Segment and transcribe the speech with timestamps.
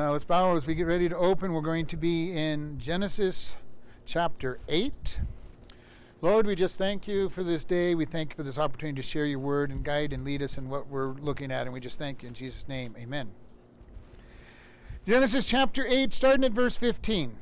[0.00, 1.52] Now let's bow as we get ready to open.
[1.52, 3.58] We're going to be in Genesis
[4.06, 5.20] chapter 8.
[6.22, 7.94] Lord, we just thank you for this day.
[7.94, 10.56] We thank you for this opportunity to share your word and guide and lead us
[10.56, 11.64] in what we're looking at.
[11.64, 12.96] And we just thank you in Jesus' name.
[12.98, 13.30] Amen.
[15.06, 17.32] Genesis chapter 8, starting at verse 15.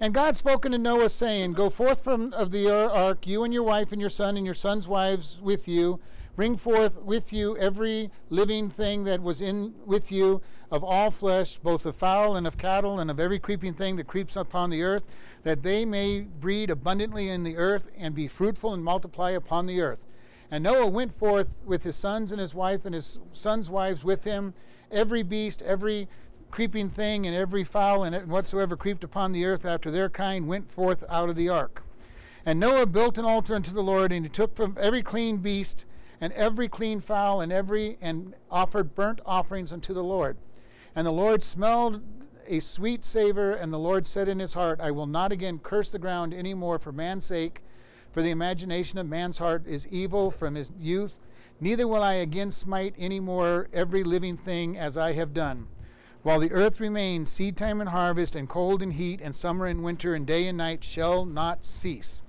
[0.00, 3.62] And God spoke unto Noah, saying, Go forth from of the ark, you and your
[3.62, 6.00] wife and your son and your son's wives with you.
[6.36, 11.56] Bring forth with you every living thing that was in with you of all flesh,
[11.56, 14.82] both of fowl and of cattle, and of every creeping thing that creeps upon the
[14.82, 15.08] earth,
[15.44, 19.80] that they may breed abundantly in the earth, and be fruitful and multiply upon the
[19.80, 20.06] earth.
[20.50, 24.24] And Noah went forth with his sons and his wife and his sons' wives with
[24.24, 24.52] him,
[24.90, 26.06] every beast, every
[26.50, 30.68] creeping thing, and every fowl, and whatsoever creeped upon the earth after their kind went
[30.68, 31.82] forth out of the ark.
[32.44, 35.86] And Noah built an altar unto the Lord, and he took from every clean beast
[36.20, 40.36] and every clean fowl and every and offered burnt offerings unto the Lord.
[40.94, 42.02] And the Lord smelled
[42.48, 45.90] a sweet savor, and the Lord said in his heart, I will not again curse
[45.90, 47.62] the ground any more for man's sake,
[48.10, 51.18] for the imagination of man's heart is evil from his youth.
[51.60, 55.68] Neither will I again smite any more every living thing as I have done.
[56.22, 59.84] While the earth remains, seed time and harvest, and cold and heat, and summer and
[59.84, 62.22] winter, and day and night shall not cease.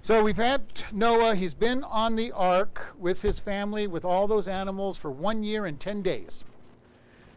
[0.00, 1.34] So we've had Noah.
[1.34, 5.66] He's been on the ark with his family, with all those animals, for one year
[5.66, 6.44] and 10 days.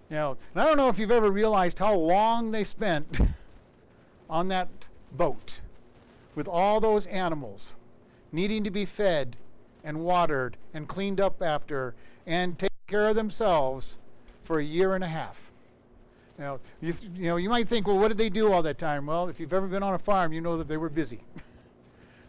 [0.09, 3.19] Now, I don't know if you've ever realized how long they spent
[4.29, 4.69] on that
[5.11, 5.61] boat
[6.35, 7.75] with all those animals
[8.31, 9.35] needing to be fed
[9.83, 13.97] and watered and cleaned up after and take care of themselves
[14.43, 15.51] for a year and a half.
[16.37, 19.05] Know, you, you know, you might think, well, what did they do all that time?
[19.05, 21.21] Well, if you've ever been on a farm, you know that they were busy.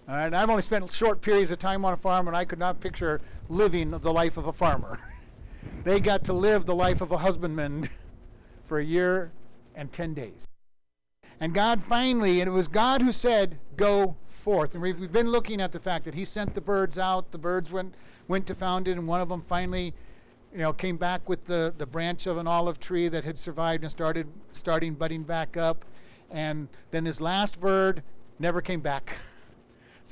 [0.09, 2.59] All right, I've only spent short periods of time on a farm, and I could
[2.59, 4.99] not picture living the life of a farmer.
[5.85, 7.89] they got to live the life of a husbandman
[8.67, 9.31] for a year
[9.77, 10.49] and 10 days.
[11.39, 14.75] And God finally, and it was God who said, Go forth.
[14.75, 17.31] And we've, we've been looking at the fact that He sent the birds out.
[17.31, 17.95] The birds went,
[18.27, 19.95] went to found it, and one of them finally
[20.53, 23.85] you know, came back with the, the branch of an olive tree that had survived
[23.85, 25.85] and started starting budding back up.
[26.29, 28.03] And then this last bird
[28.41, 29.17] never came back.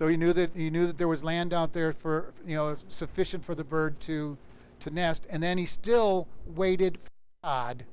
[0.01, 2.75] So he knew that he knew that there was land out there for you know
[2.89, 4.39] sufficient for the bird to
[4.79, 7.11] to nest, and then he still waited for
[7.45, 7.85] God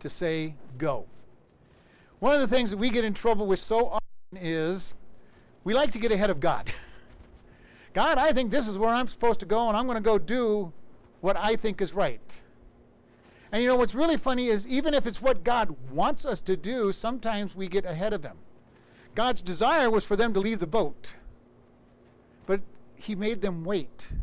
[0.00, 1.04] to say go.
[2.18, 4.94] One of the things that we get in trouble with so often is
[5.64, 6.72] we like to get ahead of God.
[7.92, 10.16] God, I think this is where I'm supposed to go, and I'm going to go
[10.16, 10.72] do
[11.20, 12.40] what I think is right.
[13.52, 16.56] And you know what's really funny is even if it's what God wants us to
[16.56, 18.38] do, sometimes we get ahead of Him.
[19.14, 21.12] God's desire was for them to leave the boat.
[23.04, 24.14] He made them wait.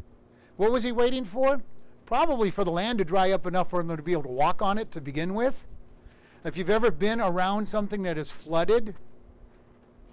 [0.57, 1.61] What was he waiting for?
[2.07, 4.61] Probably for the land to dry up enough for them to be able to walk
[4.61, 5.67] on it to begin with.
[6.43, 8.95] If you've ever been around something that is flooded,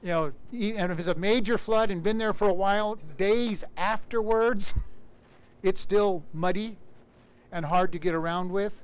[0.03, 3.65] you know, and if it's a major flood and been there for a while, days
[3.79, 4.75] afterwards,
[5.63, 6.77] it's still muddy
[7.51, 8.83] and hard to get around with.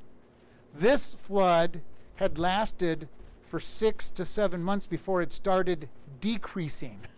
[0.75, 1.83] This flood
[2.17, 3.06] had lasted
[3.47, 5.89] for six to seven months before it started
[6.21, 7.00] decreasing.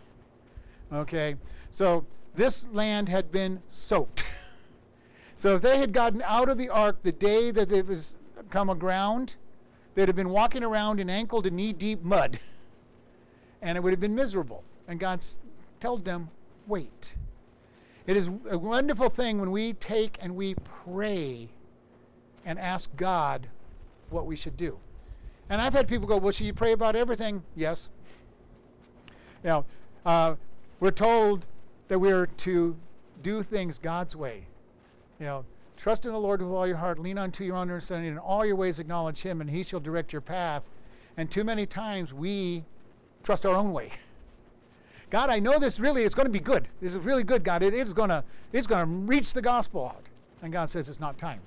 [0.93, 1.35] Okay,
[1.73, 2.07] so
[2.37, 4.25] this land had been soaked.
[5.37, 8.17] so if they had gotten out of the ark the day that it was
[8.51, 9.37] come aground,
[9.95, 12.39] they'd have been walking around in ankle to knee deep mud.
[13.63, 14.63] And it would have been miserable.
[14.87, 15.25] And God
[15.81, 16.29] told them,
[16.67, 17.17] wait.
[18.07, 20.55] It is a wonderful thing when we take and we
[20.85, 21.49] pray
[22.45, 23.49] and ask God
[24.11, 24.79] what we should do.
[25.49, 27.43] And I've had people go, well, should you pray about everything?
[27.57, 27.89] Yes.
[29.43, 29.65] Know,
[30.05, 30.35] uh,
[30.79, 31.47] we're told
[31.89, 32.77] that we're to
[33.23, 34.47] do things God's way.
[35.19, 35.45] You know,
[35.77, 38.45] trust in the Lord with all your heart, lean unto your own understanding, in all
[38.45, 40.63] your ways acknowledge Him, and He shall direct your path.
[41.17, 42.65] And too many times we
[43.23, 43.91] trust our own way.
[45.11, 46.69] God, I know this really is going to be good.
[46.81, 47.63] This is really good, God.
[47.63, 50.03] It is going to it's going to reach the gospel out.
[50.43, 51.41] And God says it's not time.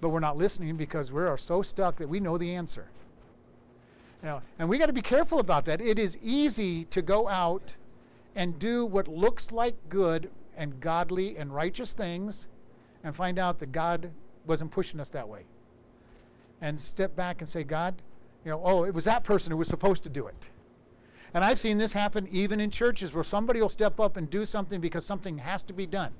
[0.00, 2.86] But we're not listening because we are so stuck that we know the answer.
[4.22, 5.80] You know, and we got to be careful about that.
[5.80, 7.76] It is easy to go out
[8.38, 12.46] and do what looks like good and godly and righteous things
[13.02, 14.12] and find out that God
[14.46, 15.42] wasn't pushing us that way.
[16.60, 18.00] And step back and say, God,
[18.44, 20.50] you know, oh, it was that person who was supposed to do it.
[21.34, 24.44] And I've seen this happen even in churches where somebody will step up and do
[24.44, 26.12] something because something has to be done.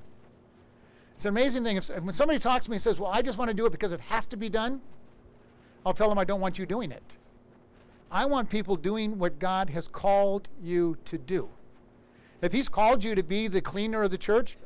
[1.14, 1.76] It's an amazing thing.
[1.76, 3.70] If, when somebody talks to me and says, Well, I just want to do it
[3.70, 4.80] because it has to be done,
[5.86, 7.16] I'll tell them I don't want you doing it.
[8.10, 11.48] I want people doing what God has called you to do.
[12.40, 14.56] If He's called you to be the cleaner of the church,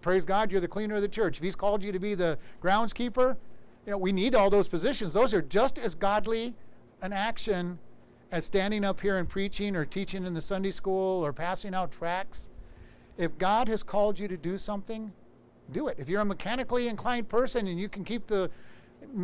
[0.00, 1.36] praise God, you're the cleaner of the church.
[1.36, 3.36] If He's called you to be the groundskeeper,
[3.88, 5.14] You know, we need all those positions.
[5.14, 6.52] Those are just as godly
[7.00, 7.78] an action
[8.30, 11.90] as standing up here and preaching or teaching in the Sunday school or passing out
[11.90, 12.50] tracts.
[13.16, 15.10] If God has called you to do something,
[15.72, 15.98] do it.
[15.98, 18.50] If you're a mechanically inclined person and you can keep the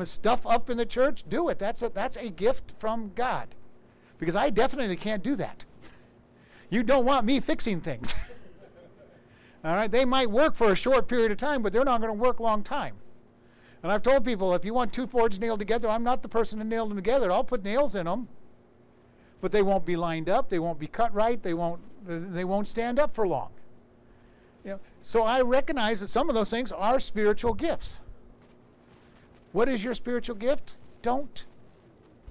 [0.04, 1.58] stuff up in the church, do it.
[1.58, 3.54] That's a, that's a gift from God.
[4.16, 5.66] Because I definitely can't do that.
[6.70, 8.14] You don't want me fixing things.
[9.64, 12.12] All right, they might work for a short period of time, but they're not going
[12.12, 12.96] to work long time.
[13.82, 16.58] And I've told people if you want two boards nailed together, I'm not the person
[16.58, 17.30] to nail them together.
[17.30, 18.28] I'll put nails in them,
[19.40, 20.48] but they won't be lined up.
[20.48, 21.42] They won't be cut right.
[21.42, 21.80] They won't.
[22.06, 23.50] They won't stand up for long.
[24.64, 28.00] You know, so I recognize that some of those things are spiritual gifts.
[29.52, 30.76] What is your spiritual gift?
[31.02, 31.44] Don't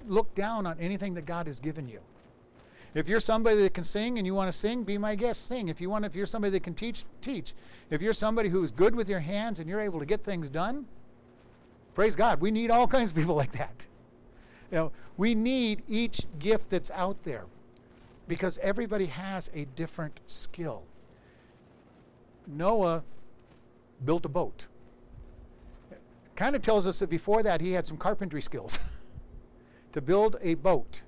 [0.06, 2.00] look down on anything that God has given you.
[2.94, 5.68] If you're somebody that can sing and you want to sing, be my guest, sing.
[5.68, 7.54] If you want if you're somebody that can teach, teach.
[7.90, 10.86] If you're somebody who's good with your hands and you're able to get things done,
[11.94, 12.40] praise God.
[12.40, 13.86] We need all kinds of people like that.
[14.70, 17.44] You know, we need each gift that's out there
[18.28, 20.84] because everybody has a different skill.
[22.46, 23.02] Noah
[24.04, 24.66] built a boat
[26.36, 28.78] kind of tells us that before that he had some carpentry skills.
[29.92, 31.02] to build a boat,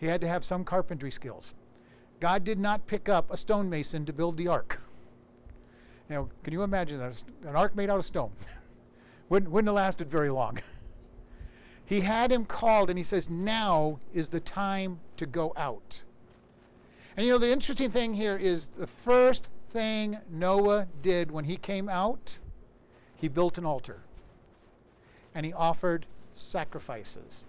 [0.00, 1.54] he had to have some carpentry skills.
[2.20, 4.80] God did not pick up a stonemason to build the ark.
[6.08, 7.22] Now, can you imagine that?
[7.46, 8.32] An ark made out of stone.
[9.28, 10.58] wouldn't, wouldn't have lasted very long.
[11.84, 16.02] he had him called and he says, Now is the time to go out.
[17.14, 21.58] And you know, the interesting thing here is the first thing Noah did when he
[21.58, 22.38] came out,
[23.16, 24.00] he built an altar
[25.34, 27.44] and he offered sacrifices.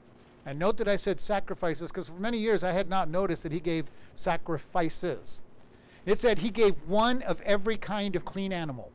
[0.46, 3.52] And note that I said sacrifices because for many years I had not noticed that
[3.52, 5.42] he gave sacrifices.
[6.06, 8.92] It said he gave one of every kind of clean animal.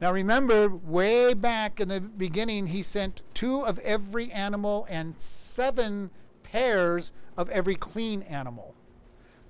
[0.00, 6.10] Now remember, way back in the beginning, he sent two of every animal and seven
[6.42, 8.74] pairs of every clean animal.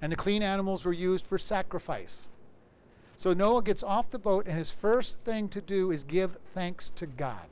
[0.01, 2.29] And the clean animals were used for sacrifice.
[3.17, 6.89] So Noah gets off the boat, and his first thing to do is give thanks
[6.91, 7.49] to God.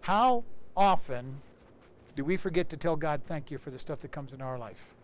[0.00, 0.44] How
[0.76, 1.40] often
[2.16, 4.58] do we forget to tell God thank you for the stuff that comes in our
[4.58, 4.94] life?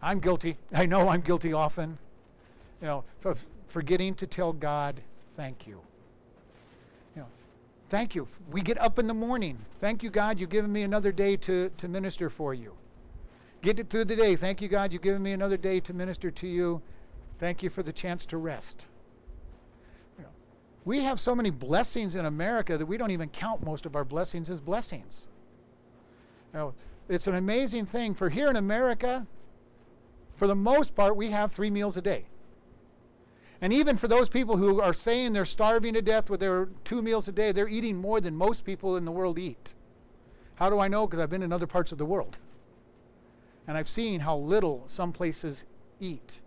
[0.00, 0.56] I'm guilty.
[0.72, 1.98] I know I'm guilty often.
[2.80, 5.00] You know, of forgetting to tell God
[5.36, 5.80] thank you.
[7.16, 7.28] You know,
[7.90, 8.28] thank you.
[8.50, 9.58] We get up in the morning.
[9.80, 12.74] Thank you, God, you've given me another day to, to minister for you.
[13.60, 14.36] Get it through the day.
[14.36, 16.80] Thank you, God, you've given me another day to minister to you.
[17.40, 18.86] Thank you for the chance to rest.
[20.16, 20.30] You know,
[20.84, 24.04] We have so many blessings in America that we don't even count most of our
[24.04, 25.26] blessings as blessings.
[26.52, 26.74] Now,
[27.08, 28.14] it's an amazing thing.
[28.14, 29.26] For here in America,
[30.36, 32.26] for the most part, we have three meals a day.
[33.60, 37.02] And even for those people who are saying they're starving to death with their two
[37.02, 39.74] meals a day, they're eating more than most people in the world eat.
[40.54, 41.06] How do I know?
[41.06, 42.38] Because I've been in other parts of the world.
[43.66, 45.64] And I've seen how little some places
[45.98, 46.40] eat.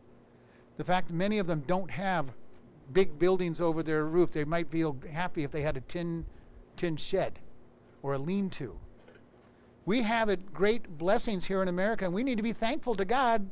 [0.78, 2.32] The fact many of them don't have
[2.94, 6.26] big buildings over their roof, they might feel happy if they had a tin,
[6.76, 7.40] tin shed
[8.02, 8.78] or a lean to.
[9.92, 13.04] We have it great blessings here in America, and we need to be thankful to
[13.04, 13.50] God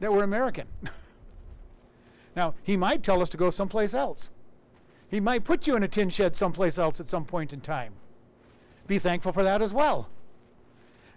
[0.00, 0.66] that we're American.
[2.36, 4.30] now, He might tell us to go someplace else.
[5.08, 7.92] He might put you in a tin shed someplace else at some point in time.
[8.88, 10.08] Be thankful for that as well.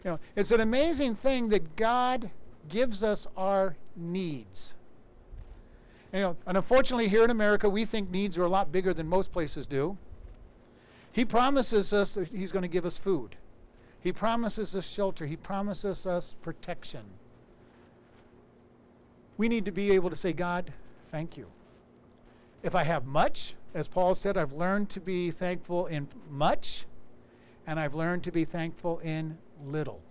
[0.03, 2.29] You know, it's an amazing thing that God
[2.69, 4.75] gives us our needs.
[6.13, 9.07] You know, and unfortunately, here in America, we think needs are a lot bigger than
[9.07, 9.97] most places do.
[11.11, 13.37] He promises us that He's going to give us food.
[14.05, 15.25] He promises us shelter.
[15.25, 17.01] He promises us protection.
[19.35, 20.71] We need to be able to say, God,
[21.09, 21.47] thank you.
[22.61, 26.85] If I have much, as Paul said, I've learned to be thankful in much,
[27.65, 30.01] and I've learned to be thankful in little.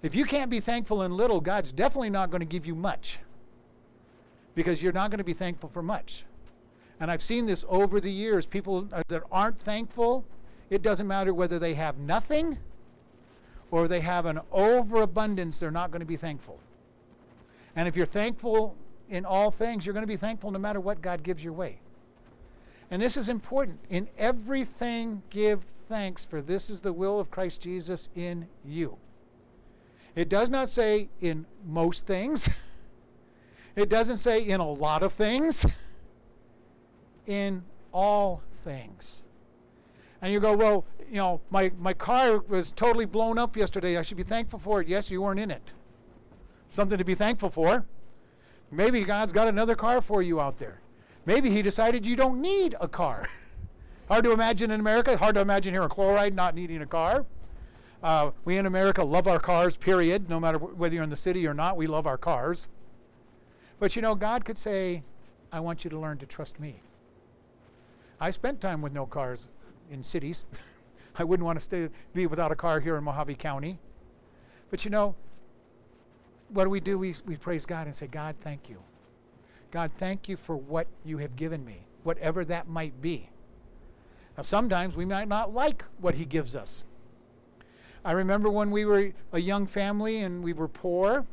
[0.00, 3.18] If you can't be thankful in little, God's definitely not going to give you much
[4.54, 6.24] because you're not going to be thankful for much.
[6.98, 8.46] And I've seen this over the years.
[8.46, 10.24] People uh, that aren't thankful,
[10.72, 12.56] it doesn't matter whether they have nothing
[13.70, 16.58] or they have an overabundance, they're not going to be thankful.
[17.76, 18.74] And if you're thankful
[19.10, 21.78] in all things, you're going to be thankful no matter what God gives your way.
[22.90, 23.80] And this is important.
[23.90, 28.96] In everything, give thanks, for this is the will of Christ Jesus in you.
[30.16, 32.48] It does not say in most things.
[33.74, 35.64] It doesn't say in a lot of things,
[37.26, 39.21] in all things.
[40.22, 43.98] And you go, well, you know, my, my car was totally blown up yesterday.
[43.98, 44.86] I should be thankful for it.
[44.86, 45.72] Yes, you weren't in it.
[46.70, 47.84] Something to be thankful for.
[48.70, 50.80] Maybe God's got another car for you out there.
[51.26, 53.28] Maybe He decided you don't need a car.
[54.08, 55.16] Hard to imagine in America.
[55.16, 57.26] Hard to imagine here in Chloride not needing a car.
[58.02, 60.28] Uh, we in America love our cars, period.
[60.28, 62.68] No matter whether you're in the city or not, we love our cars.
[63.78, 65.02] But you know, God could say,
[65.52, 66.80] I want you to learn to trust me.
[68.20, 69.48] I spent time with no cars
[69.92, 70.44] in cities.
[71.16, 73.78] I wouldn't want to stay be without a car here in Mohave County.
[74.70, 75.14] But you know,
[76.48, 76.98] what do we do?
[76.98, 78.82] We, we praise God and say, God, thank you.
[79.70, 83.28] God, thank you for what you have given me, whatever that might be.
[84.36, 86.84] Now, sometimes we might not like what He gives us.
[88.04, 91.24] I remember when we were a young family and we were poor,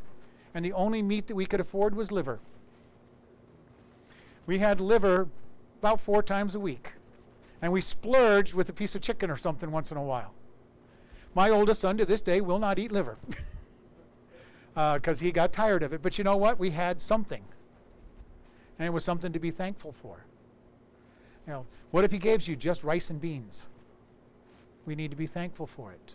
[0.53, 2.39] and the only meat that we could afford was liver.
[4.45, 5.27] We had liver
[5.79, 6.93] about four times a week,
[7.61, 10.33] and we splurged with a piece of chicken or something once in a while.
[11.35, 13.17] My oldest son to this day will not eat liver
[14.73, 16.01] because uh, he got tired of it.
[16.01, 16.59] But you know what?
[16.59, 17.43] We had something,
[18.77, 20.25] and it was something to be thankful for.
[21.45, 23.67] You know, what if he gives you just rice and beans?
[24.85, 26.13] We need to be thankful for it.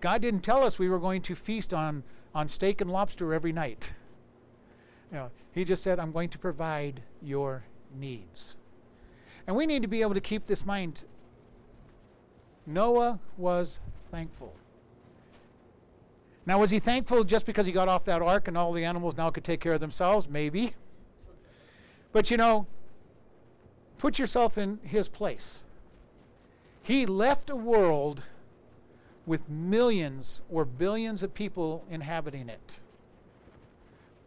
[0.00, 2.02] God didn't tell us we were going to feast on,
[2.34, 3.92] on steak and lobster every night.
[5.10, 7.64] You know, he just said, I'm going to provide your
[7.98, 8.56] needs.
[9.46, 11.02] And we need to be able to keep this mind.
[12.66, 14.54] Noah was thankful.
[16.46, 19.16] Now, was he thankful just because he got off that ark and all the animals
[19.16, 20.28] now could take care of themselves?
[20.28, 20.74] Maybe.
[22.12, 22.66] But you know,
[23.98, 25.62] put yourself in his place.
[26.82, 28.22] He left a world
[29.26, 32.78] with millions or billions of people inhabiting it.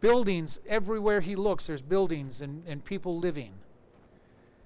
[0.00, 3.52] Buildings, everywhere he looks, there's buildings and, and people living.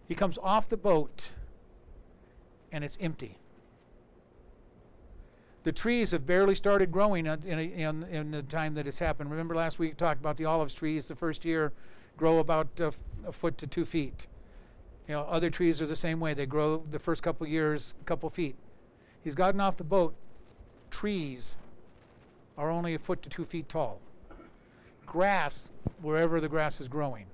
[0.09, 1.33] He comes off the boat
[2.71, 3.39] and it's empty.
[5.65, 9.31] The trees have barely started growing in, in, in the time that it's happened.
[9.31, 11.07] Remember last week we talked about the olive trees.
[11.07, 11.73] The first year
[12.17, 14.27] grow about a, f- a foot to two feet.
[15.07, 16.35] You know, other trees are the same way.
[16.35, 18.57] They grow the first couple years, a couple feet.
[19.23, 20.15] He's gotten off the boat.
[20.91, 21.57] Trees
[22.59, 24.01] are only a foot to two feet tall.
[25.07, 27.27] Grass, wherever the grass is growing.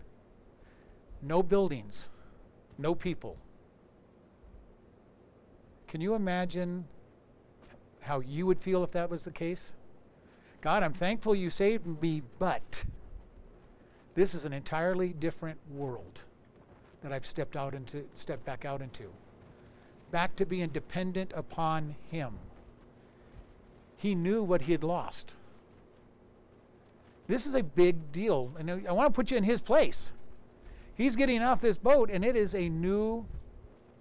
[1.23, 2.09] No buildings,
[2.79, 3.37] no people.
[5.89, 6.85] Can you imagine
[8.01, 9.75] how you would feel if that was the case?
[10.61, 12.85] God, I'm thankful you saved me, but
[14.15, 16.23] this is an entirely different world
[17.03, 19.05] that I've stepped out into stepped back out into.
[20.11, 22.35] Back to being dependent upon him.
[23.97, 25.35] He knew what he had lost.
[27.27, 28.53] This is a big deal.
[28.59, 30.13] And I want to put you in his place.
[30.99, 33.25] He's getting off this boat, and it is a new,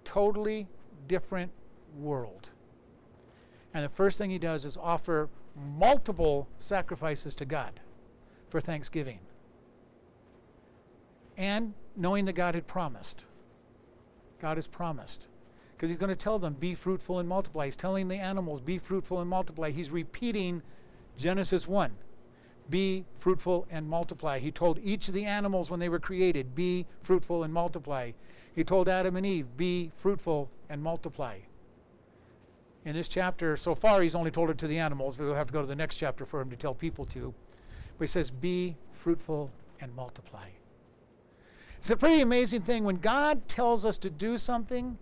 [0.04, 0.66] totally
[1.06, 1.52] different
[1.96, 2.50] world.
[3.72, 5.28] And the first thing he does is offer
[5.76, 7.78] multiple sacrifices to God
[8.48, 9.20] for thanksgiving.
[11.36, 13.22] And knowing that God had promised.
[14.42, 15.28] God has promised.
[15.76, 17.66] Because he's going to tell them, be fruitful and multiply.
[17.66, 19.70] He's telling the animals, be fruitful and multiply.
[19.70, 20.62] He's repeating
[21.16, 21.92] Genesis 1
[22.70, 24.38] be fruitful and multiply.
[24.38, 28.12] He told each of the animals when they were created, be fruitful and multiply.
[28.54, 31.38] He told Adam and Eve, be fruitful and multiply.
[32.84, 35.18] In this chapter, so far, he's only told it to the animals.
[35.18, 37.34] We'll have to go to the next chapter for him to tell people to.
[37.98, 40.48] But he says, be fruitful and multiply.
[41.78, 42.84] It's a pretty amazing thing.
[42.84, 44.98] When God tells us to do something,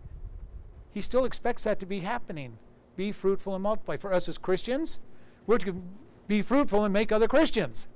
[0.93, 2.59] he still expects that to be happening.
[2.97, 3.97] Be fruitful and multiply.
[3.97, 5.01] For us as Christians,
[5.47, 5.83] we're to
[6.29, 7.89] be fruitful and make other Christians.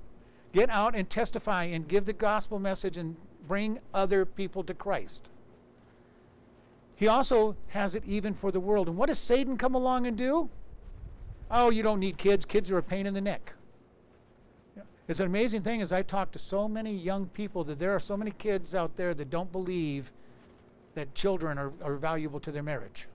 [0.53, 5.29] Get out and testify and give the gospel message and bring other people to Christ.
[6.97, 8.89] He also has it even for the world.
[8.89, 10.51] And what does Satan come along and do?
[11.51, 12.45] Oh, you don't need kids.
[12.45, 13.55] Kids are a pain in the neck.
[15.09, 17.99] It's an amazing thing as I talk to so many young people that there are
[17.99, 20.13] so many kids out there that don't believe
[20.95, 23.09] that children are, are valuable to their marriage.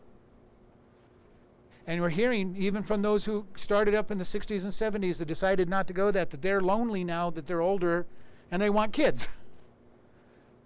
[1.88, 5.28] And we're hearing even from those who started up in the 60s and 70s that
[5.28, 8.08] decided not to go that, that they're lonely now that they're older
[8.52, 9.30] and they want kids.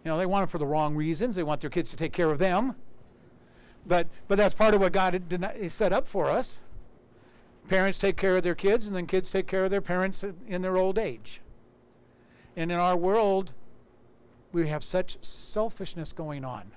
[0.06, 1.36] You know, they want it for the wrong reasons.
[1.36, 2.74] They want their kids to take care of them.
[3.86, 6.62] But, but that's part of what God had set up for us.
[7.68, 10.62] Parents take care of their kids, and then kids take care of their parents in
[10.62, 11.42] their old age.
[12.56, 13.52] And in our world,
[14.54, 16.72] we have such selfishness going on.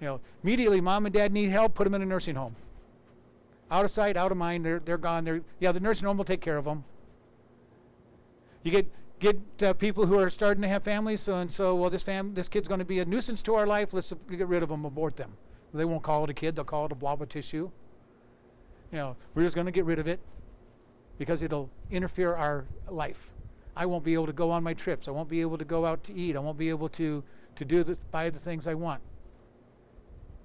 [0.00, 2.56] You know, immediately mom and dad need help, put them in a nursing home
[3.72, 4.64] out of sight, out of mind.
[4.64, 5.24] They're they're gone.
[5.24, 5.72] They're yeah.
[5.72, 6.84] The nursing home will take care of them.
[8.62, 8.86] You get
[9.18, 11.74] get uh, people who are starting to have families, so and so.
[11.74, 13.94] Well, this fam this kid's going to be a nuisance to our life.
[13.94, 15.32] Let's get rid of them, abort them.
[15.74, 16.56] They won't call it a kid.
[16.56, 17.70] They'll call it a blob of tissue.
[18.92, 20.20] You know, we're just going to get rid of it
[21.18, 23.32] because it'll interfere our life.
[23.76, 25.08] I won't be able to go on my trips.
[25.08, 26.36] I won't be able to go out to eat.
[26.36, 27.24] I won't be able to
[27.56, 29.00] to do the buy the things I want.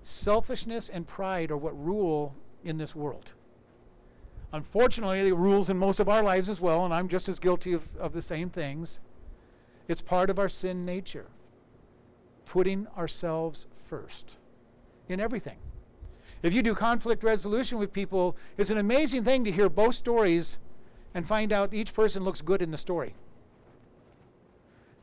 [0.01, 2.35] selfishness and pride are what rule
[2.67, 3.33] in this world.
[4.53, 7.73] Unfortunately, it rules in most of our lives as well, and I'm just as guilty
[7.73, 8.99] of, of the same things.
[9.87, 11.27] It's part of our sin nature,
[12.45, 14.37] putting ourselves first
[15.09, 15.57] in everything.
[16.43, 20.59] If you do conflict resolution with people, it's an amazing thing to hear both stories
[21.13, 23.15] and find out each person looks good in the story.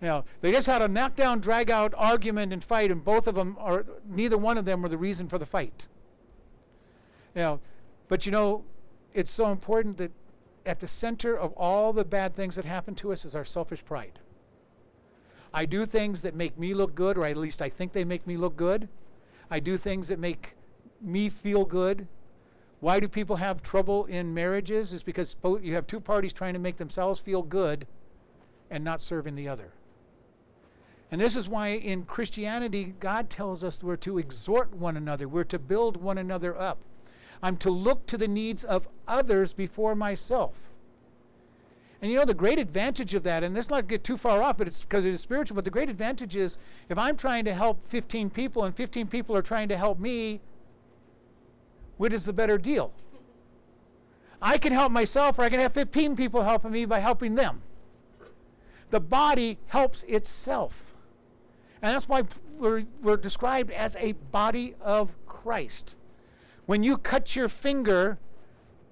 [0.00, 3.56] Now, they just had a knockdown, drag out argument and fight, and both of them
[3.58, 5.88] are, neither one of them were the reason for the fight.
[7.34, 7.60] Know,
[8.08, 8.64] but you know,
[9.12, 10.12] it's so important that
[10.66, 13.84] at the center of all the bad things that happen to us is our selfish
[13.84, 14.18] pride.
[15.52, 18.26] I do things that make me look good, or at least I think they make
[18.26, 18.88] me look good.
[19.50, 20.54] I do things that make
[21.00, 22.08] me feel good.
[22.80, 24.92] Why do people have trouble in marriages?
[24.92, 27.86] Is because you have two parties trying to make themselves feel good
[28.70, 29.72] and not serving the other.
[31.10, 35.44] And this is why in Christianity, God tells us we're to exhort one another, we're
[35.44, 36.78] to build one another up.
[37.44, 40.70] I'm to look to the needs of others before myself.
[42.00, 44.56] And you know, the great advantage of that, and let's not get too far off,
[44.56, 46.56] but it's because it is spiritual, but the great advantage is
[46.88, 50.40] if I'm trying to help 15 people and 15 people are trying to help me,
[51.98, 52.94] which is the better deal?
[54.42, 57.60] I can help myself, or I can have 15 people helping me by helping them.
[58.88, 60.94] The body helps itself.
[61.82, 62.22] And that's why
[62.56, 65.96] we're, we're described as a body of Christ.
[66.66, 68.18] When you cut your finger,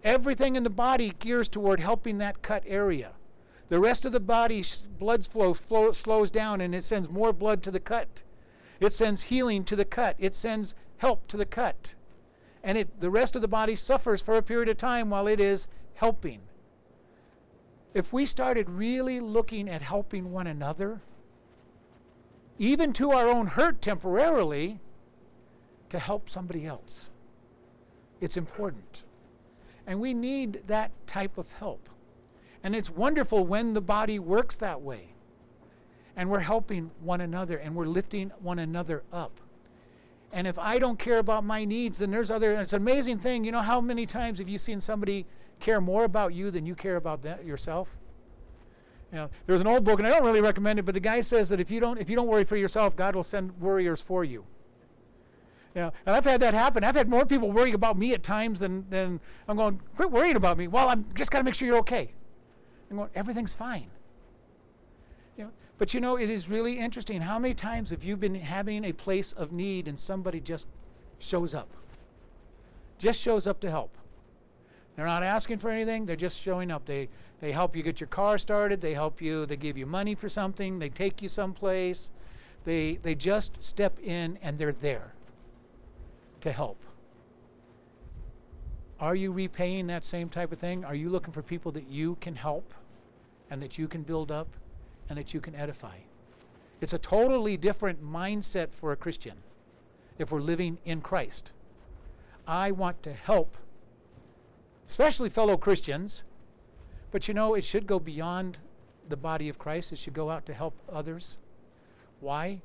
[0.04, 3.12] everything in the body gears toward helping that cut area.
[3.68, 7.62] The rest of the body's blood flow, flow slows down and it sends more blood
[7.62, 8.22] to the cut.
[8.80, 10.16] It sends healing to the cut.
[10.18, 11.94] It sends help to the cut.
[12.62, 15.40] And it, the rest of the body suffers for a period of time while it
[15.40, 16.40] is helping.
[17.94, 21.00] If we started really looking at helping one another,
[22.58, 24.80] even to our own hurt temporarily,
[25.90, 27.10] to help somebody else,
[28.22, 29.02] it's important.
[29.86, 31.88] And we need that type of help.
[32.62, 35.08] And it's wonderful when the body works that way.
[36.16, 39.40] And we're helping one another and we're lifting one another up.
[40.32, 42.54] And if I don't care about my needs, then there's other.
[42.54, 43.44] It's an amazing thing.
[43.44, 45.26] You know how many times have you seen somebody
[45.58, 47.98] care more about you than you care about yourself?
[49.10, 51.20] You know, there's an old book, and I don't really recommend it, but the guy
[51.20, 54.00] says that if you don't if you don't worry for yourself, God will send worriers
[54.00, 54.46] for you.
[55.74, 56.84] Know, and I've had that happen.
[56.84, 60.36] I've had more people worrying about me at times than, than I'm going, quit worrying
[60.36, 60.68] about me.
[60.68, 62.10] Well, I'm just got to make sure you're okay.
[62.90, 63.86] I'm going, everything's fine.
[65.38, 67.22] Know, but you know, it is really interesting.
[67.22, 70.68] How many times have you been having a place of need and somebody just
[71.18, 71.68] shows up?
[72.98, 73.96] Just shows up to help.
[74.94, 76.84] They're not asking for anything, they're just showing up.
[76.84, 77.08] They
[77.40, 80.28] they help you get your car started, they help you, they give you money for
[80.28, 82.10] something, they take you someplace.
[82.64, 85.14] They they just step in and they're there
[86.42, 86.78] to help.
[89.00, 90.84] Are you repaying that same type of thing?
[90.84, 92.72] Are you looking for people that you can help
[93.50, 94.48] and that you can build up
[95.08, 95.96] and that you can edify?
[96.80, 99.38] It's a totally different mindset for a Christian
[100.18, 101.52] if we're living in Christ.
[102.46, 103.56] I want to help,
[104.88, 106.22] especially fellow Christians,
[107.10, 108.58] but you know, it should go beyond
[109.08, 109.92] the body of Christ.
[109.92, 111.36] It should go out to help others.
[112.20, 112.62] Why?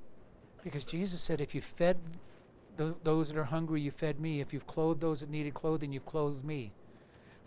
[0.63, 1.97] Because Jesus said, if you fed
[2.77, 4.39] those that are hungry, you fed me.
[4.39, 6.71] If you've clothed those that needed clothing, you've clothed me.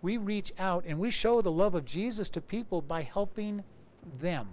[0.02, 3.64] We reach out and we show the love of Jesus to people by helping
[4.18, 4.48] them.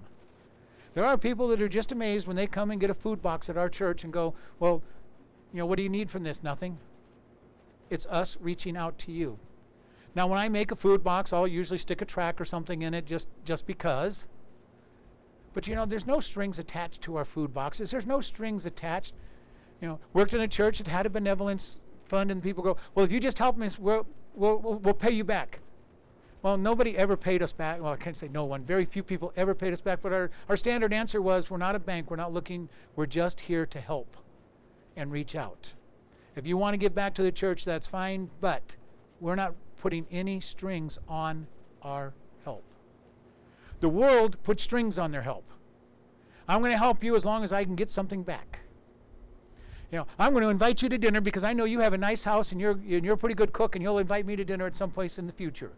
[0.93, 3.49] There are people that are just amazed when they come and get a food box
[3.49, 4.81] at our church and go, Well,
[5.53, 6.43] you know, what do you need from this?
[6.43, 6.77] Nothing.
[7.89, 9.39] It's us reaching out to you.
[10.15, 12.93] Now, when I make a food box, I'll usually stick a track or something in
[12.93, 14.27] it just, just because.
[15.53, 17.91] But you know, there's no strings attached to our food boxes.
[17.91, 19.13] There's no strings attached
[19.81, 23.05] you know, worked in a church that had a benevolence fund, and people go, well,
[23.05, 25.59] if you just help me, we'll, we'll, we'll, we'll pay you back.
[26.41, 27.81] Well, nobody ever paid us back.
[27.81, 28.63] Well, I can't say no one.
[28.63, 30.01] Very few people ever paid us back.
[30.01, 32.09] But our, our standard answer was we're not a bank.
[32.09, 32.69] We're not looking.
[32.95, 34.15] We're just here to help
[34.95, 35.73] and reach out.
[36.35, 38.29] If you want to give back to the church, that's fine.
[38.39, 38.75] But
[39.19, 41.47] we're not putting any strings on
[41.81, 42.13] our
[42.45, 42.63] help.
[43.79, 45.43] The world puts strings on their help.
[46.47, 48.59] I'm going to help you as long as I can get something back.
[49.91, 51.97] You know, I'm going to invite you to dinner because I know you have a
[51.97, 54.43] nice house and you're, and you're a pretty good cook and you'll invite me to
[54.43, 55.71] dinner at some place in the future.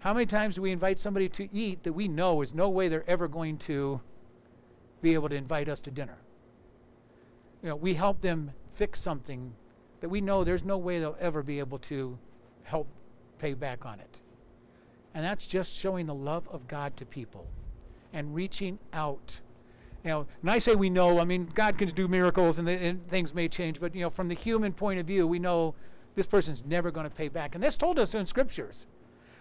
[0.00, 2.88] How many times do we invite somebody to eat that we know is no way
[2.88, 4.00] they're ever going to
[5.02, 6.18] be able to invite us to dinner?
[7.62, 9.52] You know, we help them fix something
[10.00, 12.18] that we know there's no way they'll ever be able to
[12.64, 12.86] help
[13.38, 14.16] pay back on it.
[15.14, 17.46] And that's just showing the love of God to people
[18.12, 19.40] and reaching out
[20.04, 21.20] You know, and I say we know.
[21.20, 24.10] I mean, God can do miracles and, the, and things may change, but you know,
[24.10, 25.74] from the human point of view, we know
[26.14, 27.54] this person's never going to pay back.
[27.54, 28.86] And that's told us in scriptures.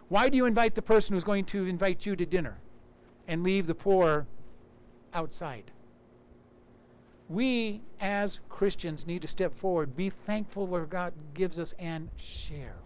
[0.10, 2.58] Why do you invite the person who's going to invite you to dinner
[3.28, 4.28] and leave the poor
[5.13, 5.72] outside?
[7.30, 12.78] We as Christians need to step forward, be thankful where God gives us, and share.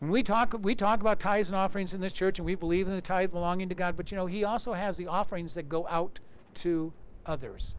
[0.00, 2.88] When we talk, we talk about tithes and offerings in this church, and we believe
[2.88, 3.96] in the tithe belonging to God.
[3.98, 6.18] But you know, He also has the offerings that go out
[6.54, 6.92] to
[7.26, 7.74] others.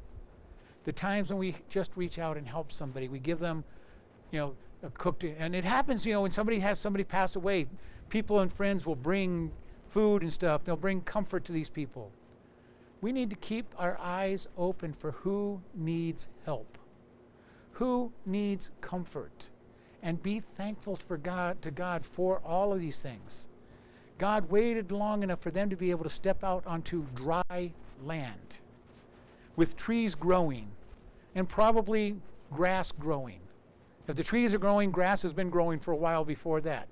[0.83, 3.63] The times when we just reach out and help somebody, we give them,
[4.31, 4.53] you know,
[4.83, 6.05] a cooked, and it happens.
[6.05, 7.65] You know, when somebody has somebody pass away,
[8.09, 9.51] people and friends will bring
[9.89, 10.63] food and stuff.
[10.63, 12.11] They'll bring comfort to these people.
[13.01, 16.77] We need to keep our eyes open for who needs help,
[17.73, 19.49] who needs comfort,
[20.03, 23.47] and be thankful for God to God for all of these things.
[24.17, 27.71] God waited long enough for them to be able to step out onto dry
[28.03, 28.59] land
[29.55, 30.67] with trees growing
[31.35, 32.15] and probably
[32.51, 33.39] grass growing.
[34.07, 36.87] If the trees are growing, grass has been growing for a while before that.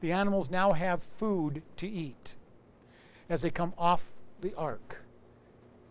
[0.00, 2.36] The animals now have food to eat
[3.28, 4.06] as they come off
[4.40, 5.02] the ark.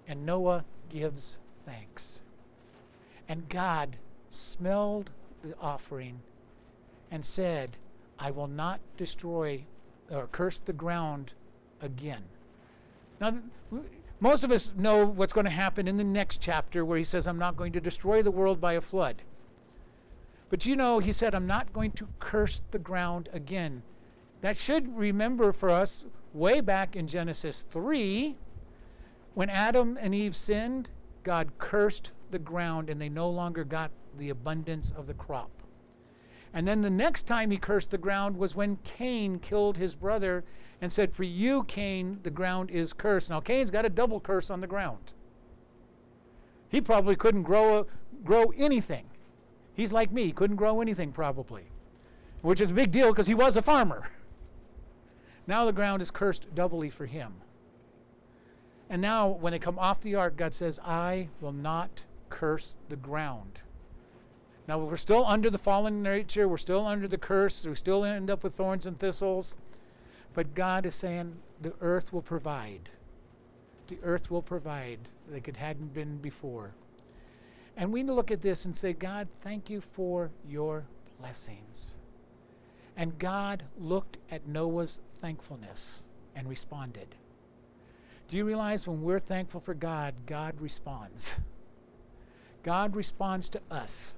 [0.07, 2.21] And Noah gives thanks.
[3.27, 3.97] And God
[4.29, 5.09] smelled
[5.41, 6.19] the offering
[7.11, 7.77] and said,
[8.19, 9.65] I will not destroy
[10.09, 11.33] or curse the ground
[11.81, 12.23] again.
[13.19, 13.37] Now,
[14.19, 17.27] most of us know what's going to happen in the next chapter where he says,
[17.27, 19.21] I'm not going to destroy the world by a flood.
[20.49, 23.83] But you know, he said, I'm not going to curse the ground again.
[24.41, 28.35] That should remember for us way back in Genesis 3
[29.33, 30.89] when Adam and Eve sinned,
[31.23, 35.49] God cursed the ground and they no longer got the abundance of the crop.
[36.55, 40.45] And then the next time he cursed the ground was when Cain killed his brother
[40.79, 43.29] and said, For you, Cain, the ground is cursed.
[43.29, 45.11] Now, Cain's got a double curse on the ground.
[46.69, 47.87] He probably couldn't grow,
[48.23, 49.07] grow anything.
[49.73, 51.65] He's like me, he couldn't grow anything probably,
[52.41, 54.09] which is a big deal because he was a farmer.
[55.47, 57.35] Now the ground is cursed doubly for him.
[58.89, 62.95] And now, when they come off the ark, God says, I will not curse the
[62.95, 63.61] ground.
[64.67, 66.47] Now, we're still under the fallen nature.
[66.47, 67.65] We're still under the curse.
[67.65, 69.55] We still end up with thorns and thistles.
[70.33, 72.89] But God is saying, the earth will provide.
[73.87, 74.99] The earth will provide
[75.31, 76.71] like it hadn't been before.
[77.77, 80.85] And we need to look at this and say, God, thank you for your
[81.19, 81.95] blessings.
[82.97, 86.01] And God looked at Noah's thankfulness
[86.35, 87.15] and responded.
[88.27, 91.35] Do you realize when we're thankful for God, God responds?
[92.63, 94.15] God responds to us.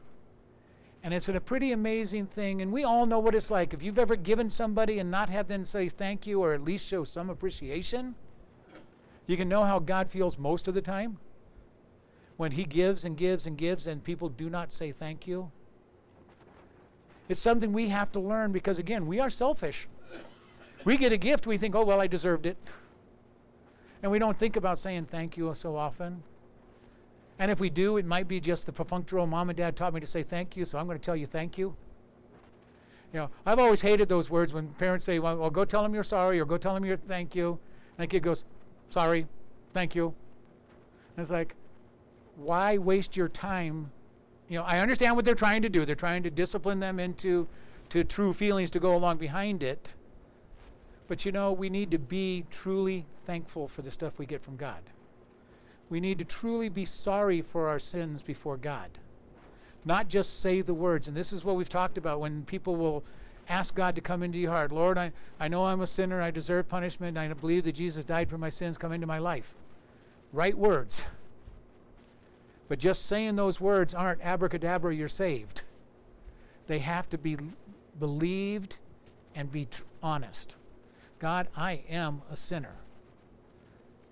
[1.08, 2.62] And it's a pretty amazing thing.
[2.62, 3.74] And we all know what it's like.
[3.74, 6.86] If you've ever given somebody and not had them say thank you or at least
[6.86, 8.16] show some appreciation,
[9.26, 11.18] you can know how God feels most of the time.
[12.36, 15.50] When He gives and gives and gives and people do not say thank you.
[17.30, 19.88] It's something we have to learn because, again, we are selfish.
[20.84, 22.58] We get a gift, we think, oh, well, I deserved it.
[24.04, 26.24] And we don't think about saying thank you so often.
[27.40, 30.00] And if we do, it might be just the perfunctory mom and dad taught me
[30.00, 31.76] to say thank you, so I'm going to tell you thank you.
[33.14, 35.94] You know, I've always hated those words when parents say, well, well go tell them
[35.94, 37.60] you're sorry or go tell them you're thank you.
[37.98, 38.44] And the kid goes,
[38.90, 39.28] sorry,
[39.74, 40.08] thank you.
[41.16, 41.56] And it's like,
[42.36, 43.92] why waste your time?
[44.50, 45.86] You know, I understand what they're trying to do.
[45.86, 47.48] They're trying to discipline them into
[47.90, 49.96] to true feelings to go along behind it.
[51.08, 54.58] But you know, we need to be truly thankful for the stuff we get from
[54.58, 54.82] God.
[55.90, 58.90] We need to truly be sorry for our sins before God.
[59.86, 61.08] Not just say the words.
[61.08, 63.04] And this is what we've talked about when people will
[63.48, 64.72] ask God to come into your heart.
[64.72, 66.22] Lord, I, I know I'm a sinner.
[66.22, 67.18] I deserve punishment.
[67.18, 68.78] I believe that Jesus died for my sins.
[68.78, 69.56] Come into my life.
[70.34, 71.06] Right words.
[72.68, 75.64] But just saying those words aren't abracadabra, you're saved.
[76.68, 77.38] They have to be
[77.98, 78.76] believed
[79.34, 80.58] and be tr- honest.
[81.20, 82.76] God, I am a sinner.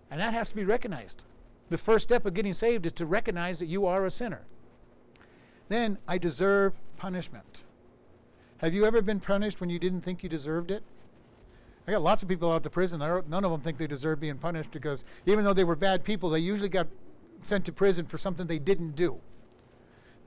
[0.09, 1.23] And that has to be recognized.
[1.69, 4.41] The first step of getting saved is to recognize that you are a sinner.
[5.67, 7.63] Then, I deserve punishment.
[8.59, 10.83] Have you ever been punished when you didn't think you deserved it?
[11.87, 12.99] I got lots of people out to prison.
[12.99, 16.29] None of them think they deserve being punished because even though they were bad people,
[16.29, 16.87] they usually got
[17.43, 19.19] sent to prison for something they didn't do.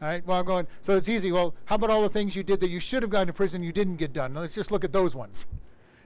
[0.01, 0.25] All right.
[0.25, 0.69] Well, I'm going.
[0.83, 1.33] So it's easy.
[1.33, 3.63] Well, how about all the things you did that you should have gone to prison
[3.63, 4.35] you didn't get done?
[4.35, 5.47] Let's just look at those ones.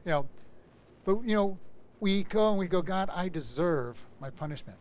[0.07, 0.27] You know,
[1.05, 1.59] but you know,
[2.01, 4.79] we go and we go, God, I deserve my punishment.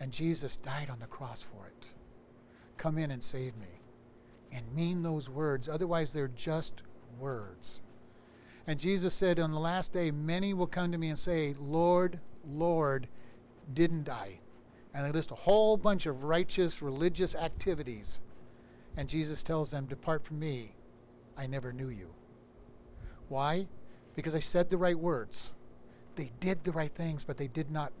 [0.00, 1.86] And Jesus died on the cross for it.
[2.76, 3.82] Come in and save me.
[4.52, 6.82] And mean those words, otherwise, they're just
[7.18, 7.80] words.
[8.66, 12.20] And Jesus said, On the last day, many will come to me and say, Lord,
[12.46, 13.08] Lord,
[13.74, 14.38] didn't I
[14.94, 18.20] And they list a whole bunch of righteous religious activities.
[18.96, 20.74] And Jesus tells them, Depart from me.
[21.36, 22.10] I never knew you.
[23.28, 23.66] Why?
[24.14, 25.52] Because they said the right words.
[26.16, 27.92] They did the right things, but they did not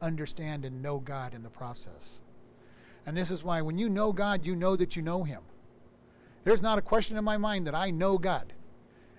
[0.00, 2.20] understand and know God in the process.
[3.06, 5.42] And this is why when you know God, you know that you know Him.
[6.44, 8.52] There's not a question in my mind that I know God.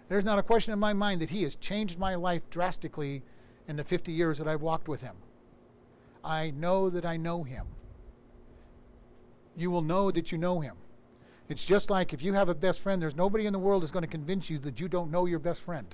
[0.09, 3.23] There's not a question in my mind that He has changed my life drastically
[3.67, 5.15] in the 50 years that I've walked with Him.
[6.23, 7.67] I know that I know Him.
[9.55, 10.75] You will know that you know Him.
[11.49, 13.91] It's just like if you have a best friend, there's nobody in the world that's
[13.91, 15.87] going to convince you that you don't know your best friend.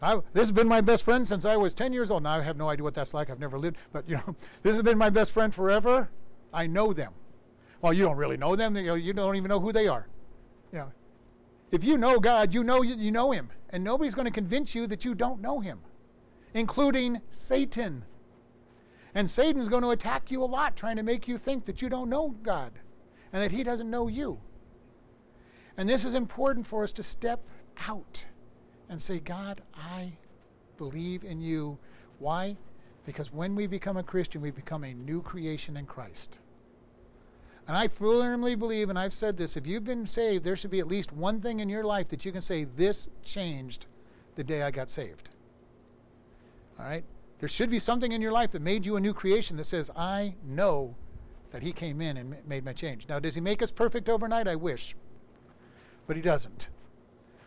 [0.00, 2.22] I, this has been my best friend since I was 10 years old.
[2.22, 3.30] Now I have no idea what that's like.
[3.30, 6.08] I've never lived, but you know, this has been my best friend forever.
[6.52, 7.12] I know them.
[7.80, 8.76] Well, you don't really know them.
[8.76, 10.08] You, don't even know who they are.
[10.72, 10.92] You know,
[11.70, 14.86] if you know God, you know you know Him, and nobody's going to convince you
[14.88, 15.80] that you don't know Him,
[16.54, 18.04] including Satan.
[19.14, 21.88] And Satan's going to attack you a lot, trying to make you think that you
[21.88, 22.72] don't know God
[23.32, 24.40] and that He doesn't know you.
[25.76, 27.40] And this is important for us to step
[27.86, 28.26] out
[28.88, 30.12] and say, God, I
[30.76, 31.78] believe in you.
[32.18, 32.56] Why?
[33.04, 36.38] Because when we become a Christian, we become a new creation in Christ.
[37.66, 40.80] And I firmly believe, and I've said this, if you've been saved, there should be
[40.80, 43.86] at least one thing in your life that you can say, This changed
[44.36, 45.28] the day I got saved.
[46.78, 47.04] All right?
[47.40, 49.90] There should be something in your life that made you a new creation that says,
[49.94, 50.94] I know
[51.50, 53.06] that He came in and made my change.
[53.06, 54.48] Now, does He make us perfect overnight?
[54.48, 54.96] I wish.
[56.06, 56.70] But He doesn't.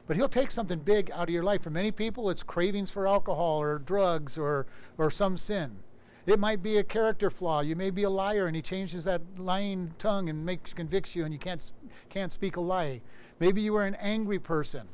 [0.08, 1.62] But He'll take something big out of your life.
[1.62, 4.66] For many people, it's cravings for alcohol or drugs or,
[4.98, 5.78] or some sin.
[6.26, 7.62] It might be a character flaw.
[7.62, 11.24] You may be a liar, and he changes that lying tongue and makes convicts you,
[11.26, 11.74] and you can't
[12.10, 13.02] can't speak a lie.
[13.40, 14.88] Maybe you were an angry person,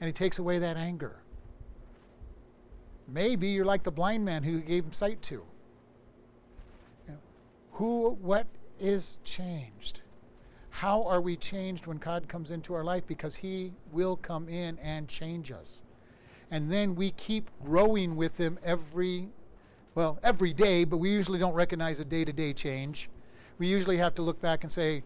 [0.00, 1.22] and he takes away that anger.
[3.08, 5.34] Maybe you're like the blind man who gave him sight to.
[5.34, 5.44] You
[7.08, 7.18] know,
[7.72, 8.46] who, what
[8.80, 10.00] is changed?
[10.76, 13.06] How are we changed when God comes into our life?
[13.06, 15.80] Because He will come in and change us.
[16.50, 19.30] And then we keep growing with Him every
[19.94, 23.08] well, every day, but we usually don't recognize a day to day change.
[23.58, 25.02] We usually have to look back and say,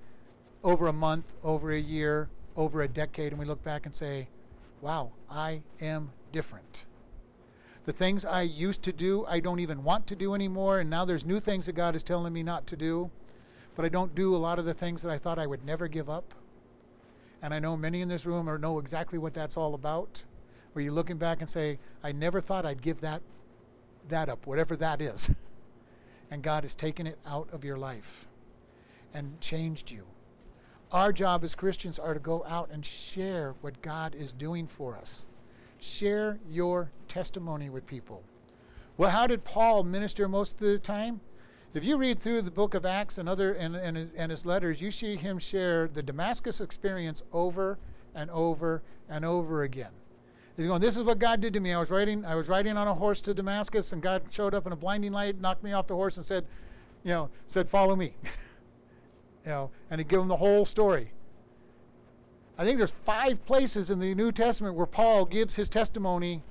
[0.64, 4.26] over a month, over a year, over a decade, and we look back and say,
[4.80, 6.86] wow, I am different.
[7.84, 11.04] The things I used to do, I don't even want to do anymore, and now
[11.04, 13.12] there's new things that God is telling me not to do.
[13.76, 15.88] But I don't do a lot of the things that I thought I would never
[15.88, 16.34] give up.
[17.42, 20.24] And I know many in this room are know exactly what that's all about.
[20.72, 23.22] Where you're looking back and say, I never thought I'd give that
[24.08, 25.30] that up, whatever that is.
[26.30, 28.26] and God has taken it out of your life
[29.14, 30.04] and changed you.
[30.92, 34.96] Our job as Christians are to go out and share what God is doing for
[34.96, 35.24] us.
[35.78, 38.22] Share your testimony with people.
[38.96, 41.20] Well, how did Paul minister most of the time?
[41.72, 44.44] If you read through the book of Acts and other and, and, his, and his
[44.44, 47.78] letters, you see him share the Damascus experience over
[48.14, 49.92] and over and over again.
[50.56, 51.72] He's going, This is what God did to me.
[51.72, 54.66] I was riding, I was riding on a horse to Damascus, and God showed up
[54.66, 56.44] in a blinding light, knocked me off the horse, and said,
[57.04, 58.14] you know, said, Follow me.
[59.44, 61.12] you know, and he gave him the whole story.
[62.58, 66.42] I think there's five places in the New Testament where Paul gives his testimony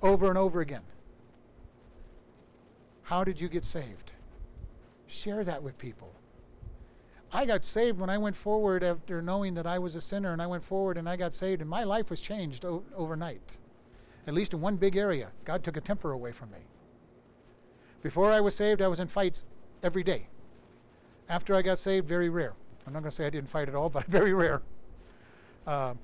[0.00, 0.82] over and over again.
[3.06, 4.10] How did you get saved?
[5.06, 6.12] Share that with people.
[7.32, 10.42] I got saved when I went forward after knowing that I was a sinner, and
[10.42, 13.58] I went forward and I got saved, and my life was changed o- overnight.
[14.26, 16.58] At least in one big area, God took a temper away from me.
[18.02, 19.44] Before I was saved, I was in fights
[19.84, 20.26] every day.
[21.28, 22.54] After I got saved, very rare.
[22.88, 24.62] I'm not going to say I didn't fight at all, but very rare.
[25.64, 25.94] Uh,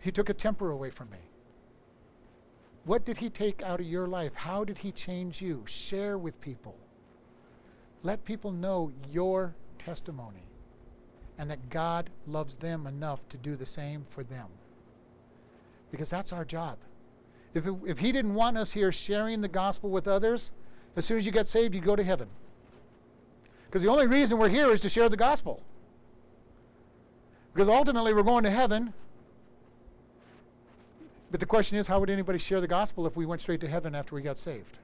[0.00, 1.18] he took a temper away from me.
[2.86, 4.32] What did he take out of your life?
[4.34, 5.64] How did he change you?
[5.66, 6.76] Share with people.
[8.02, 10.46] Let people know your testimony
[11.36, 14.46] and that God loves them enough to do the same for them.
[15.90, 16.78] Because that's our job.
[17.54, 20.52] If, it, if He didn't want us here sharing the gospel with others,
[20.94, 22.28] as soon as you get saved, you go to heaven.
[23.66, 25.60] Because the only reason we're here is to share the gospel.
[27.52, 28.94] Because ultimately we're going to heaven.
[31.30, 33.68] But the question is, how would anybody share the gospel if we went straight to
[33.68, 34.78] heaven after we got saved?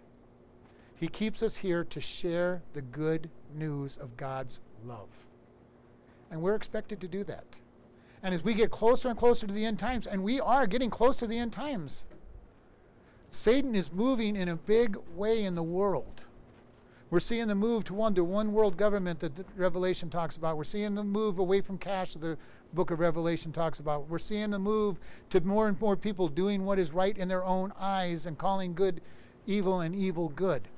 [0.96, 5.08] He keeps us here to share the good news of God's love.
[6.30, 7.44] And we're expected to do that.
[8.22, 10.90] And as we get closer and closer to the end times, and we are getting
[10.90, 12.04] close to the end times,
[13.30, 16.22] Satan is moving in a big way in the world.
[17.10, 20.56] We're seeing the move to one to one world government that Revelation talks about.
[20.56, 22.38] We're seeing the move away from cash that the
[22.72, 24.08] book of Revelation talks about.
[24.08, 24.98] We're seeing the move
[25.30, 28.74] to more and more people doing what is right in their own eyes and calling
[28.74, 29.00] good
[29.46, 30.68] evil and evil good.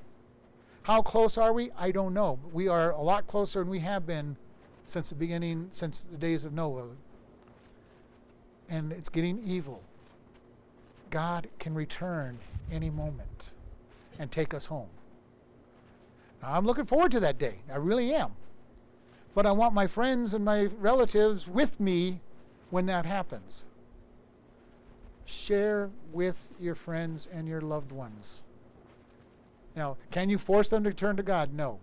[0.82, 1.70] How close are we?
[1.78, 2.38] I don't know.
[2.52, 4.36] We are a lot closer than we have been
[4.86, 6.88] since the beginning, since the days of Noah.
[8.68, 9.82] And it's getting evil.
[11.10, 12.38] God can return
[12.70, 13.52] any moment
[14.18, 14.88] and take us home.
[16.42, 17.60] Now, I'm looking forward to that day.
[17.72, 18.32] I really am.
[19.34, 22.20] But I want my friends and my relatives with me
[22.70, 23.64] when that happens.
[25.24, 28.42] Share with your friends and your loved ones.
[29.74, 31.52] Now, can you force them to turn to God?
[31.52, 31.80] No.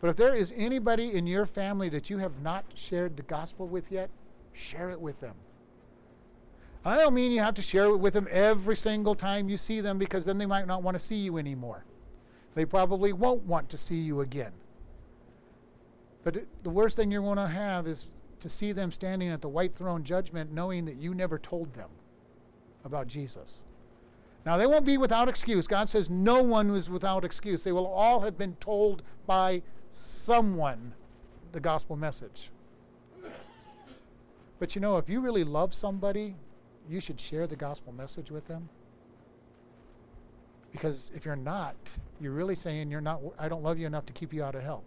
[0.00, 3.66] But if there is anybody in your family that you have not shared the gospel
[3.66, 4.10] with yet,
[4.52, 5.36] share it with them.
[6.84, 9.80] I don't mean you have to share it with them every single time you see
[9.80, 11.84] them because then they might not want to see you anymore.
[12.54, 14.52] They probably won't want to see you again.
[16.24, 18.08] But it, the worst thing you're going to have is
[18.40, 21.90] to see them standing at the white throne judgment knowing that you never told them
[22.84, 23.64] about Jesus.
[24.44, 25.66] Now, they won't be without excuse.
[25.68, 27.62] God says no one is without excuse.
[27.62, 30.94] They will all have been told by someone
[31.52, 32.50] the gospel message.
[34.58, 36.34] But you know, if you really love somebody,
[36.88, 38.68] you should share the gospel message with them.
[40.72, 41.76] Because if you're not,
[42.20, 44.62] you're really saying you're not I don't love you enough to keep you out of
[44.62, 44.84] hell.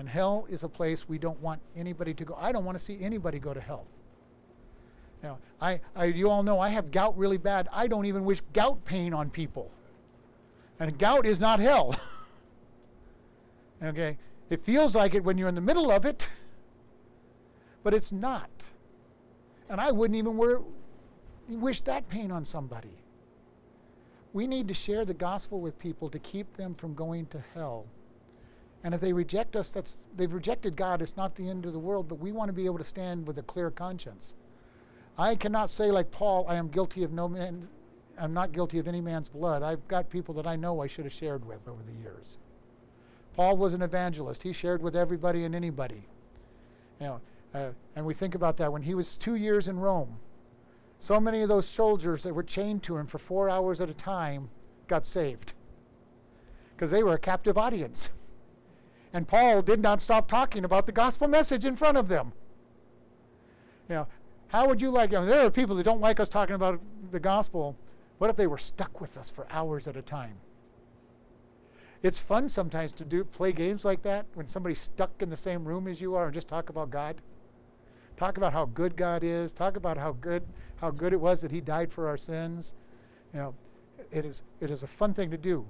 [0.00, 2.34] And hell is a place we don't want anybody to go.
[2.40, 3.84] I don't want to see anybody go to hell.
[5.22, 7.68] Now, I, I, you all know I have gout really bad.
[7.70, 9.70] I don't even wish gout pain on people.
[10.78, 11.94] And gout is not hell.
[13.84, 14.16] okay?
[14.48, 16.30] It feels like it when you're in the middle of it,
[17.82, 18.48] but it's not.
[19.68, 20.62] And I wouldn't even wear,
[21.46, 22.96] wish that pain on somebody.
[24.32, 27.84] We need to share the gospel with people to keep them from going to hell.
[28.82, 31.02] And if they reject us, that's they've rejected God.
[31.02, 33.26] It's not the end of the world, but we want to be able to stand
[33.26, 34.34] with a clear conscience.
[35.18, 37.68] I cannot say like Paul, I am guilty of no man.
[38.18, 39.62] I'm not guilty of any man's blood.
[39.62, 42.38] I've got people that I know I should have shared with over the years.
[43.34, 44.42] Paul was an evangelist.
[44.42, 46.06] He shared with everybody and anybody.
[47.00, 47.20] You know,
[47.54, 50.18] uh, and we think about that when he was two years in Rome.
[50.98, 53.94] So many of those soldiers that were chained to him for four hours at a
[53.94, 54.50] time
[54.86, 55.54] got saved
[56.74, 58.10] because they were a captive audience.
[59.12, 62.32] And Paul did not stop talking about the gospel message in front of them.
[63.88, 64.06] You know,
[64.48, 65.12] how would you like?
[65.12, 67.76] I mean, there are people that don't like us talking about the gospel.
[68.18, 70.36] What if they were stuck with us for hours at a time?
[72.02, 75.64] It's fun sometimes to do play games like that when somebody's stuck in the same
[75.64, 77.16] room as you are and just talk about God.
[78.16, 79.52] Talk about how good God is.
[79.52, 80.42] Talk about how good
[80.76, 82.74] how good it was that He died for our sins.
[83.34, 83.54] You know,
[84.10, 85.66] it is it is a fun thing to do.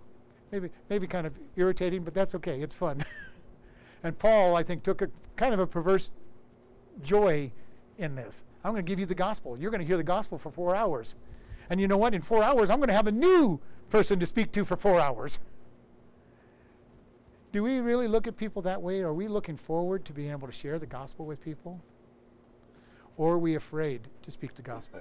[0.53, 2.61] Maybe maybe kind of irritating, but that's okay.
[2.61, 3.05] It's fun.
[4.03, 6.11] and Paul, I think, took a kind of a perverse
[7.03, 7.53] joy
[7.99, 8.45] in this.
[8.65, 9.57] I'm going to give you the gospel.
[9.57, 11.15] You're going to hear the gospel for four hours.
[11.69, 12.15] And you know what?
[12.15, 13.61] In four hours, I'm going to have a new
[13.91, 15.41] person to speak to for four hours.
[17.53, 19.01] Do we really look at people that way?
[19.01, 21.81] Are we looking forward to being able to share the gospel with people?
[23.17, 25.01] Or are we afraid to speak the gospel?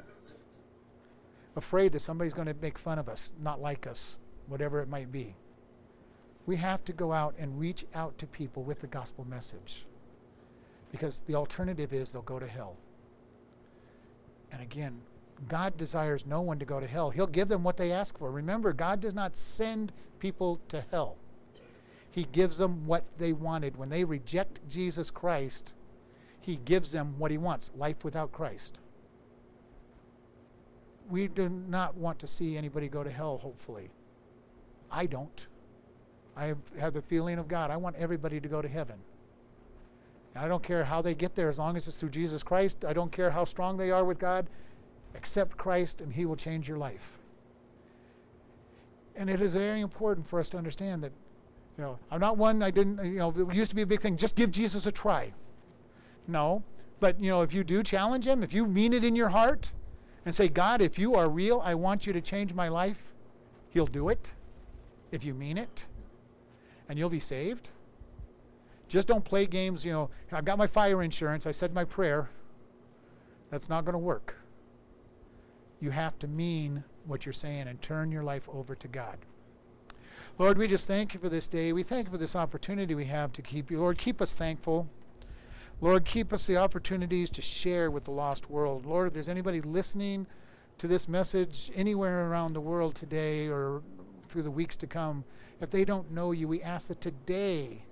[1.56, 5.12] Afraid that somebody's going to make fun of us, not like us, whatever it might
[5.12, 5.36] be.
[6.50, 9.86] We have to go out and reach out to people with the gospel message.
[10.92, 12.76] Because the alternative is they'll go to hell.
[14.52, 15.00] And again,
[15.48, 17.12] God desires no one to go to hell.
[17.12, 18.32] He'll give them what they ask for.
[18.32, 21.18] Remember, God does not send people to hell.
[22.10, 23.78] He gives them what they wanted.
[23.78, 25.76] When they reject Jesus Christ,
[26.42, 28.80] he gives them what he wants life without Christ.
[31.12, 33.92] We do not want to see anybody go to hell, hopefully.
[34.92, 35.46] I don't.
[36.40, 37.70] I have, the feeling of God.
[37.70, 38.96] I want everybody to go to heaven.
[40.36, 42.86] I don't care how they get there as long as it's through Jesus Christ.
[42.86, 44.48] I don't care how strong they are with God.
[45.16, 47.18] Accept Christ and He will change your life.
[49.18, 51.12] And it is very important for us to understand that,
[51.78, 54.02] you know, I'm not one, I didn't, you know, it used to be a big
[54.02, 55.34] thing, just give Jesus a try.
[56.26, 56.64] No.
[57.02, 59.74] But, you know, if you do challenge him, if you mean it in your heart
[60.26, 63.14] and say, God, if you are real, I want you to change my life,
[63.72, 64.36] he'll do it
[65.12, 65.86] if you mean it.
[66.90, 67.70] And you'll be saved.
[68.90, 72.30] Just don't play games, you know, I've got my fire insurance, I said my prayer.
[73.52, 74.36] That's not going to work.
[75.80, 79.18] You have to mean what you're saying and turn your life over to God.
[80.40, 81.74] Lord, we just thank you for this day.
[81.74, 83.80] We thank you for this opportunity we have to keep you.
[83.80, 84.88] Lord, keep us thankful.
[85.82, 88.86] Lord, keep us the opportunities to share with the lost world.
[88.86, 90.28] Lord, if there's anybody listening
[90.78, 93.82] to this message anywhere around the world today or
[94.30, 95.24] through the weeks to come,
[95.60, 97.84] if they don't know you, we ask that today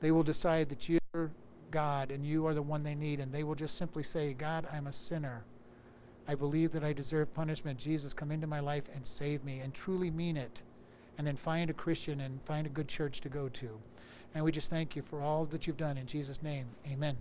[0.00, 1.30] they will decide that you're
[1.70, 4.66] God and you are the one they need, and they will just simply say, God,
[4.72, 5.44] I'm a sinner.
[6.26, 7.78] I believe that I deserve punishment.
[7.78, 10.62] Jesus, come into my life and save me, and truly mean it,
[11.16, 13.78] and then find a Christian and find a good church to go to.
[14.34, 16.66] And we just thank you for all that you've done in Jesus' name.
[16.90, 17.16] Amen.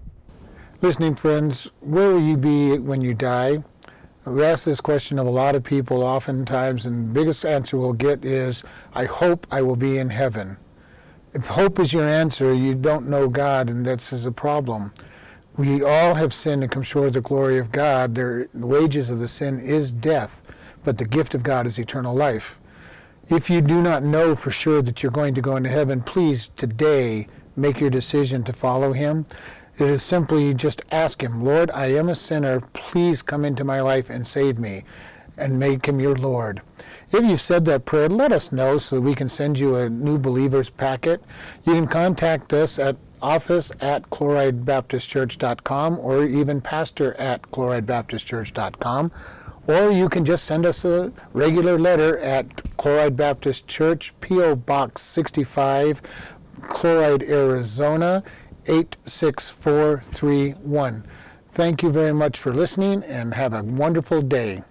[0.82, 3.64] Listening friends, where will you be when you die?
[4.28, 7.94] We ask this question of a lot of people oftentimes, and the biggest answer we'll
[7.94, 8.62] get is,
[8.94, 10.58] I hope I will be in heaven.
[11.32, 14.92] If hope is your answer, you don't know God, and that's is a problem.
[15.56, 18.16] We all have sinned and come short of the glory of God.
[18.16, 20.44] the wages of the sin is death,
[20.84, 22.60] but the gift of God is eternal life.
[23.30, 26.50] If you do not know for sure that you're going to go into heaven, please
[26.58, 29.26] today make your decision to follow Him.
[29.80, 32.62] It is simply just ask Him, Lord, I am a sinner.
[32.74, 34.84] Please come into my life and save me,
[35.38, 36.62] and make Him your Lord.
[37.12, 39.88] If you've said that prayer, let us know so that we can send you a
[39.88, 41.22] new believers packet.
[41.64, 49.12] You can contact us at office at chloridebaptistchurch.com or even pastor at chloridebaptistchurch.com.
[49.68, 54.56] Or you can just send us a regular letter at Chloride Baptist Church, P.O.
[54.56, 56.02] Box 65,
[56.62, 58.24] Chloride, Arizona
[58.68, 61.04] 86431.
[61.52, 64.64] Thank you very much for listening and have a wonderful day.